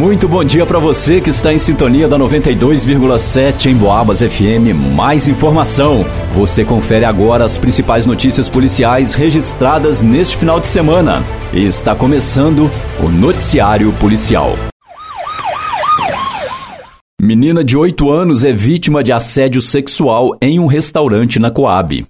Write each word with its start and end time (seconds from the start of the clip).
Muito 0.00 0.26
bom 0.26 0.42
dia 0.42 0.64
para 0.64 0.78
você 0.78 1.20
que 1.20 1.28
está 1.28 1.52
em 1.52 1.58
sintonia 1.58 2.08
da 2.08 2.18
92,7 2.18 3.66
em 3.66 3.76
Boabas 3.76 4.20
FM. 4.20 4.72
Mais 4.96 5.28
informação. 5.28 6.06
Você 6.34 6.64
confere 6.64 7.04
agora 7.04 7.44
as 7.44 7.58
principais 7.58 8.06
notícias 8.06 8.48
policiais 8.48 9.12
registradas 9.12 10.00
neste 10.00 10.38
final 10.38 10.58
de 10.58 10.68
semana. 10.68 11.22
Está 11.52 11.94
começando 11.94 12.70
o 12.98 13.10
Noticiário 13.10 13.92
Policial. 14.00 14.56
Menina 17.20 17.62
de 17.62 17.76
8 17.76 18.10
anos 18.10 18.42
é 18.42 18.52
vítima 18.52 19.04
de 19.04 19.12
assédio 19.12 19.60
sexual 19.60 20.34
em 20.40 20.58
um 20.58 20.66
restaurante 20.66 21.38
na 21.38 21.50
Coab. 21.50 22.06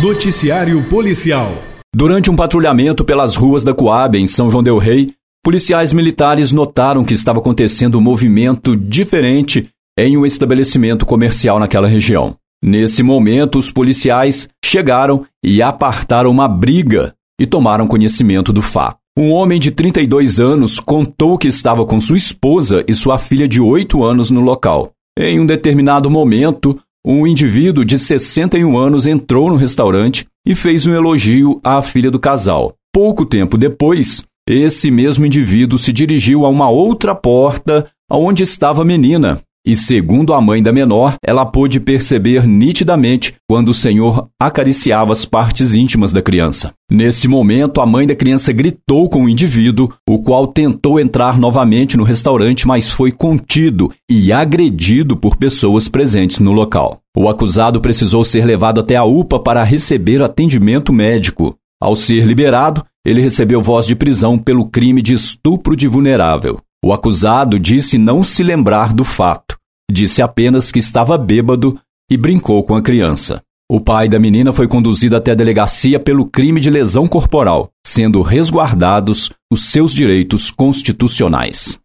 Noticiário 0.00 0.82
Policial. 0.84 1.52
Durante 1.94 2.30
um 2.30 2.34
patrulhamento 2.34 3.04
pelas 3.04 3.36
ruas 3.36 3.62
da 3.62 3.74
Coab, 3.74 4.18
em 4.18 4.26
São 4.26 4.50
João 4.50 4.62
Del 4.62 4.78
Rei, 4.78 5.12
Policiais 5.44 5.92
militares 5.92 6.52
notaram 6.52 7.04
que 7.04 7.12
estava 7.12 7.38
acontecendo 7.38 7.98
um 7.98 8.00
movimento 8.00 8.74
diferente 8.74 9.68
em 9.98 10.16
um 10.16 10.24
estabelecimento 10.24 11.04
comercial 11.04 11.58
naquela 11.58 11.86
região. 11.86 12.34
Nesse 12.64 13.02
momento, 13.02 13.58
os 13.58 13.70
policiais 13.70 14.48
chegaram 14.64 15.22
e 15.44 15.60
apartaram 15.60 16.30
uma 16.30 16.48
briga 16.48 17.12
e 17.38 17.44
tomaram 17.44 17.86
conhecimento 17.86 18.54
do 18.54 18.62
fato. 18.62 18.96
Um 19.18 19.32
homem 19.32 19.60
de 19.60 19.70
32 19.70 20.40
anos 20.40 20.80
contou 20.80 21.36
que 21.36 21.46
estava 21.46 21.84
com 21.84 22.00
sua 22.00 22.16
esposa 22.16 22.82
e 22.88 22.94
sua 22.94 23.18
filha 23.18 23.46
de 23.46 23.60
8 23.60 24.02
anos 24.02 24.30
no 24.30 24.40
local. 24.40 24.92
Em 25.18 25.38
um 25.38 25.44
determinado 25.44 26.10
momento, 26.10 26.80
um 27.06 27.26
indivíduo 27.26 27.84
de 27.84 27.98
61 27.98 28.78
anos 28.78 29.06
entrou 29.06 29.50
no 29.50 29.56
restaurante 29.56 30.26
e 30.46 30.54
fez 30.54 30.86
um 30.86 30.94
elogio 30.94 31.60
à 31.62 31.82
filha 31.82 32.10
do 32.10 32.18
casal. 32.18 32.72
Pouco 32.90 33.26
tempo 33.26 33.58
depois, 33.58 34.24
esse 34.48 34.90
mesmo 34.90 35.24
indivíduo 35.24 35.78
se 35.78 35.92
dirigiu 35.92 36.44
a 36.44 36.48
uma 36.48 36.68
outra 36.68 37.14
porta 37.14 37.86
onde 38.10 38.42
estava 38.42 38.82
a 38.82 38.84
menina. 38.84 39.40
E 39.66 39.74
segundo 39.74 40.34
a 40.34 40.42
mãe 40.42 40.62
da 40.62 40.70
menor, 40.70 41.14
ela 41.26 41.46
pôde 41.46 41.80
perceber 41.80 42.46
nitidamente 42.46 43.34
quando 43.48 43.70
o 43.70 43.74
senhor 43.74 44.28
acariciava 44.38 45.14
as 45.14 45.24
partes 45.24 45.72
íntimas 45.72 46.12
da 46.12 46.20
criança. 46.20 46.74
Nesse 46.90 47.26
momento, 47.26 47.80
a 47.80 47.86
mãe 47.86 48.06
da 48.06 48.14
criança 48.14 48.52
gritou 48.52 49.08
com 49.08 49.24
o 49.24 49.28
indivíduo, 49.28 49.90
o 50.06 50.18
qual 50.18 50.46
tentou 50.48 51.00
entrar 51.00 51.38
novamente 51.38 51.96
no 51.96 52.04
restaurante, 52.04 52.68
mas 52.68 52.90
foi 52.90 53.10
contido 53.10 53.90
e 54.10 54.30
agredido 54.30 55.16
por 55.16 55.34
pessoas 55.36 55.88
presentes 55.88 56.40
no 56.40 56.52
local. 56.52 57.00
O 57.16 57.26
acusado 57.26 57.80
precisou 57.80 58.22
ser 58.22 58.44
levado 58.44 58.80
até 58.80 58.96
a 58.96 59.04
UPA 59.04 59.40
para 59.40 59.64
receber 59.64 60.22
atendimento 60.22 60.92
médico. 60.92 61.56
Ao 61.80 61.96
ser 61.96 62.26
liberado, 62.26 62.84
ele 63.04 63.20
recebeu 63.20 63.60
voz 63.60 63.86
de 63.86 63.94
prisão 63.94 64.38
pelo 64.38 64.64
crime 64.64 65.02
de 65.02 65.12
estupro 65.12 65.76
de 65.76 65.86
vulnerável. 65.86 66.58
O 66.84 66.92
acusado 66.92 67.58
disse 67.58 67.98
não 67.98 68.24
se 68.24 68.42
lembrar 68.42 68.94
do 68.94 69.04
fato. 69.04 69.56
Disse 69.90 70.22
apenas 70.22 70.72
que 70.72 70.78
estava 70.78 71.18
bêbado 71.18 71.78
e 72.10 72.16
brincou 72.16 72.62
com 72.64 72.74
a 72.74 72.82
criança. 72.82 73.42
O 73.70 73.80
pai 73.80 74.08
da 74.08 74.18
menina 74.18 74.52
foi 74.52 74.68
conduzido 74.68 75.16
até 75.16 75.32
a 75.32 75.34
delegacia 75.34 75.98
pelo 75.98 76.26
crime 76.26 76.60
de 76.60 76.70
lesão 76.70 77.06
corporal, 77.06 77.70
sendo 77.86 78.20
resguardados 78.22 79.30
os 79.50 79.70
seus 79.70 79.92
direitos 79.92 80.50
constitucionais. 80.50 81.78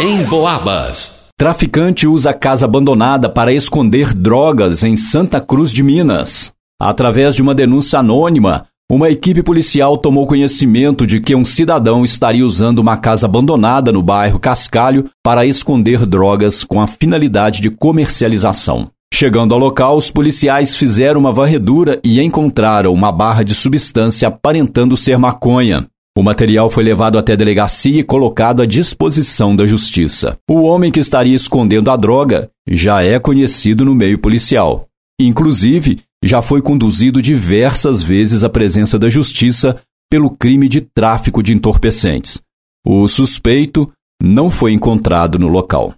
Em 0.00 0.24
Boabas. 0.24 1.28
Traficante 1.36 2.06
usa 2.06 2.32
casa 2.32 2.66
abandonada 2.66 3.28
para 3.28 3.52
esconder 3.52 4.14
drogas 4.14 4.82
em 4.82 4.96
Santa 4.96 5.40
Cruz 5.40 5.72
de 5.72 5.82
Minas. 5.82 6.52
Através 6.80 7.34
de 7.34 7.42
uma 7.42 7.54
denúncia 7.54 7.98
anônima, 7.98 8.66
uma 8.90 9.10
equipe 9.10 9.42
policial 9.42 9.98
tomou 9.98 10.26
conhecimento 10.26 11.06
de 11.06 11.20
que 11.20 11.34
um 11.34 11.44
cidadão 11.44 12.06
estaria 12.06 12.44
usando 12.44 12.78
uma 12.78 12.96
casa 12.96 13.26
abandonada 13.26 13.92
no 13.92 14.02
bairro 14.02 14.40
Cascalho 14.40 15.10
para 15.22 15.44
esconder 15.44 16.06
drogas 16.06 16.64
com 16.64 16.80
a 16.80 16.86
finalidade 16.86 17.60
de 17.60 17.68
comercialização. 17.68 18.90
Chegando 19.12 19.52
ao 19.52 19.60
local, 19.60 19.96
os 19.96 20.10
policiais 20.10 20.74
fizeram 20.74 21.20
uma 21.20 21.32
varredura 21.32 22.00
e 22.02 22.18
encontraram 22.18 22.92
uma 22.94 23.12
barra 23.12 23.42
de 23.42 23.54
substância 23.54 24.28
aparentando 24.28 24.96
ser 24.96 25.18
maconha. 25.18 25.86
O 26.16 26.22
material 26.22 26.70
foi 26.70 26.82
levado 26.82 27.18
até 27.18 27.34
a 27.34 27.36
delegacia 27.36 28.00
e 28.00 28.02
colocado 28.02 28.62
à 28.62 28.66
disposição 28.66 29.54
da 29.54 29.66
justiça. 29.66 30.36
O 30.50 30.62
homem 30.62 30.90
que 30.90 30.98
estaria 30.98 31.36
escondendo 31.36 31.90
a 31.90 31.96
droga 31.96 32.48
já 32.66 33.02
é 33.02 33.18
conhecido 33.18 33.84
no 33.84 33.94
meio 33.94 34.18
policial. 34.18 34.86
Inclusive, 35.20 35.98
já 36.22 36.42
foi 36.42 36.60
conduzido 36.60 37.22
diversas 37.22 38.02
vezes 38.02 38.42
à 38.42 38.48
presença 38.48 38.98
da 38.98 39.08
justiça 39.08 39.80
pelo 40.10 40.30
crime 40.30 40.68
de 40.68 40.80
tráfico 40.80 41.42
de 41.42 41.52
entorpecentes. 41.52 42.40
O 42.84 43.06
suspeito 43.06 43.90
não 44.22 44.50
foi 44.50 44.72
encontrado 44.72 45.38
no 45.38 45.48
local. 45.48 45.94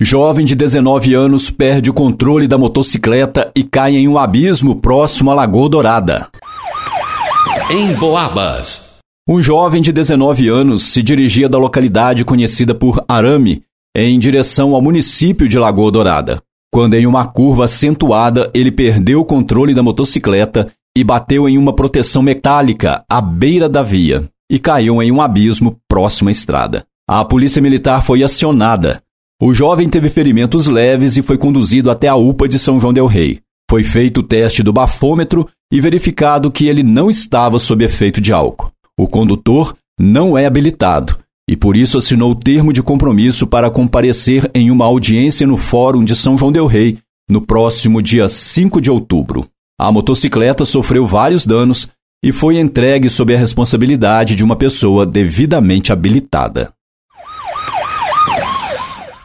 Jovem 0.00 0.46
de 0.46 0.54
19 0.54 1.12
anos 1.14 1.50
perde 1.50 1.90
o 1.90 1.94
controle 1.94 2.46
da 2.46 2.56
motocicleta 2.56 3.50
e 3.54 3.64
cai 3.64 3.96
em 3.96 4.06
um 4.06 4.16
abismo 4.16 4.76
próximo 4.76 5.30
à 5.30 5.34
Lagoa 5.34 5.68
Dourada. 5.68 6.28
Em 7.70 7.92
Boabas. 7.94 8.98
Um 9.28 9.42
jovem 9.42 9.82
de 9.82 9.92
19 9.92 10.48
anos 10.48 10.84
se 10.84 11.02
dirigia 11.02 11.48
da 11.48 11.58
localidade 11.58 12.24
conhecida 12.24 12.74
por 12.74 13.04
Arame 13.08 13.62
em 13.94 14.18
direção 14.18 14.74
ao 14.74 14.80
município 14.80 15.48
de 15.48 15.58
Lagoa 15.58 15.90
Dourada 15.90 16.42
quando 16.72 16.94
em 16.94 17.06
uma 17.06 17.26
curva 17.26 17.64
acentuada 17.64 18.50
ele 18.54 18.70
perdeu 18.70 19.20
o 19.20 19.24
controle 19.24 19.74
da 19.74 19.82
motocicleta 19.82 20.70
e 20.96 21.02
bateu 21.02 21.48
em 21.48 21.56
uma 21.56 21.74
proteção 21.74 22.22
metálica 22.22 23.04
à 23.08 23.20
beira 23.20 23.68
da 23.68 23.82
via 23.82 24.28
e 24.50 24.58
caiu 24.58 25.02
em 25.02 25.12
um 25.12 25.20
abismo 25.20 25.76
próximo 25.88 26.28
à 26.28 26.32
estrada. 26.32 26.84
A 27.08 27.24
polícia 27.24 27.62
militar 27.62 28.02
foi 28.02 28.22
acionada. 28.22 29.02
O 29.40 29.54
jovem 29.54 29.88
teve 29.88 30.10
ferimentos 30.10 30.66
leves 30.66 31.16
e 31.16 31.22
foi 31.22 31.38
conduzido 31.38 31.90
até 31.90 32.08
a 32.08 32.16
UPA 32.16 32.48
de 32.48 32.58
São 32.58 32.80
João 32.80 32.92
del 32.92 33.06
Rei. 33.06 33.40
Foi 33.70 33.84
feito 33.84 34.20
o 34.20 34.22
teste 34.22 34.62
do 34.62 34.72
bafômetro 34.72 35.48
e 35.72 35.80
verificado 35.80 36.50
que 36.50 36.66
ele 36.66 36.82
não 36.82 37.08
estava 37.08 37.58
sob 37.58 37.84
efeito 37.84 38.20
de 38.20 38.32
álcool. 38.32 38.70
O 38.98 39.06
condutor 39.06 39.74
não 39.98 40.36
é 40.36 40.46
habilitado 40.46 41.18
e 41.48 41.56
por 41.56 41.74
isso 41.74 41.96
assinou 41.96 42.32
o 42.32 42.34
termo 42.34 42.74
de 42.74 42.82
compromisso 42.82 43.46
para 43.46 43.70
comparecer 43.70 44.50
em 44.54 44.70
uma 44.70 44.84
audiência 44.84 45.46
no 45.46 45.56
Fórum 45.56 46.04
de 46.04 46.14
São 46.14 46.36
João 46.36 46.52
del 46.52 46.66
Rei 46.66 46.98
no 47.28 47.40
próximo 47.40 48.02
dia 48.02 48.28
5 48.28 48.80
de 48.82 48.90
outubro. 48.90 49.46
A 49.80 49.90
motocicleta 49.90 50.66
sofreu 50.66 51.06
vários 51.06 51.46
danos 51.46 51.88
e 52.22 52.32
foi 52.32 52.58
entregue 52.58 53.08
sob 53.08 53.34
a 53.34 53.38
responsabilidade 53.38 54.34
de 54.34 54.44
uma 54.44 54.56
pessoa 54.56 55.06
devidamente 55.06 55.90
habilitada. 55.90 56.70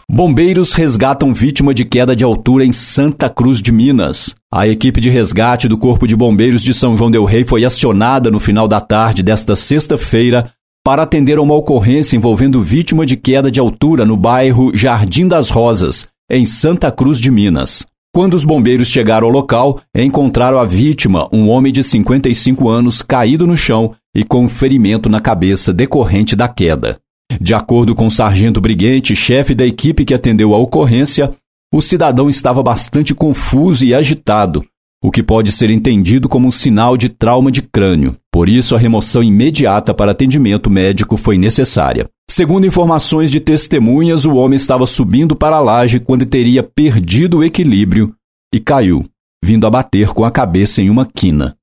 Bombeiros 0.10 0.74
resgatam 0.74 1.34
vítima 1.34 1.74
de 1.74 1.84
queda 1.84 2.16
de 2.16 2.24
altura 2.24 2.64
em 2.64 2.72
Santa 2.72 3.30
Cruz 3.30 3.62
de 3.62 3.72
Minas. 3.72 4.36
A 4.54 4.68
equipe 4.68 5.02
de 5.02 5.10
resgate 5.10 5.68
do 5.68 5.78
Corpo 5.78 6.06
de 6.06 6.16
Bombeiros 6.16 6.62
de 6.62 6.74
São 6.74 6.96
João 6.96 7.10
del 7.10 7.26
Rei 7.26 7.44
foi 7.44 7.66
acionada 7.66 8.30
no 8.30 8.40
final 8.40 8.68
da 8.68 8.80
tarde 8.80 9.24
desta 9.24 9.56
sexta-feira 9.56 10.52
para 10.84 11.04
atender 11.04 11.38
a 11.38 11.42
uma 11.42 11.56
ocorrência 11.56 12.18
envolvendo 12.18 12.62
vítima 12.62 13.06
de 13.06 13.16
queda 13.16 13.50
de 13.50 13.60
altura 13.60 14.06
no 14.06 14.18
bairro 14.18 14.76
Jardim 14.76 15.28
das 15.28 15.50
Rosas, 15.50 16.06
em 16.30 16.46
Santa 16.46 16.92
Cruz 16.92 17.20
de 17.20 17.32
Minas. 17.32 17.86
Quando 18.14 18.34
os 18.34 18.44
bombeiros 18.44 18.90
chegaram 18.90 19.26
ao 19.28 19.34
local, 19.34 19.80
encontraram 19.96 20.60
a 20.60 20.66
vítima, 20.66 21.28
um 21.32 21.50
homem 21.50 21.72
de 21.72 21.84
55 21.84 22.70
anos, 22.70 23.02
caído 23.02 23.48
no 23.48 23.56
chão 23.56 23.96
e 24.14 24.24
com 24.24 24.44
um 24.44 24.50
ferimento 24.50 25.10
na 25.10 25.22
cabeça 25.22 25.74
decorrente 25.74 26.36
da 26.36 26.48
queda. 26.48 27.00
De 27.40 27.56
acordo 27.56 27.96
com 27.96 28.06
o 28.06 28.12
sargento 28.12 28.62
Briguente, 28.62 29.16
chefe 29.16 29.56
da 29.56 29.66
equipe 29.66 30.06
que 30.06 30.14
atendeu 30.14 30.54
a 30.54 30.58
ocorrência, 30.58 31.34
o 31.74 31.82
cidadão 31.82 32.30
estava 32.30 32.62
bastante 32.62 33.16
confuso 33.16 33.84
e 33.84 33.96
agitado, 33.96 34.64
o 35.04 35.12
que 35.12 35.22
pode 35.22 35.52
ser 35.52 35.70
entendido 35.70 36.30
como 36.30 36.48
um 36.48 36.52
sinal 36.52 36.96
de 36.96 37.10
trauma 37.10 37.52
de 37.52 37.62
crânio. 37.62 38.16
Por 38.32 38.48
isso, 38.48 38.74
a 38.74 38.80
remoção 38.80 39.22
imediata 39.22 39.94
para 39.94 40.12
atendimento 40.12 40.70
médico 40.70 41.18
foi 41.18 41.38
necessária. 41.38 42.10
Segundo 42.32 42.66
informações 42.66 43.30
de 43.30 43.42
testemunhas, 43.42 44.24
o 44.24 44.34
homem 44.36 44.56
estava 44.56 44.88
subindo 44.88 45.36
para 45.36 45.58
a 45.58 45.60
laje 45.60 46.00
quando 46.00 46.26
teria 46.26 46.64
perdido 46.64 47.40
o 47.40 47.44
equilíbrio 47.44 48.16
e 48.54 48.62
caiu, 48.62 49.04
vindo 49.44 49.68
a 49.68 49.70
bater 49.70 50.08
com 50.14 50.24
a 50.24 50.32
cabeça 50.32 50.82
em 50.82 50.90
uma 50.90 51.06
quina. 51.06 51.54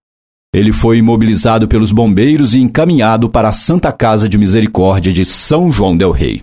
Ele 0.55 0.71
foi 0.71 0.99
imobilizado 0.99 1.67
pelos 1.67 1.93
bombeiros 1.93 2.55
e 2.55 2.61
encaminhado 2.61 3.31
para 3.31 3.49
a 3.49 3.53
Santa 3.53 3.91
Casa 3.91 4.29
de 4.29 4.37
Misericórdia 4.37 5.13
de 5.13 5.25
São 5.25 5.73
João 5.73 5.97
del 5.97 6.11
Rei. 6.11 6.43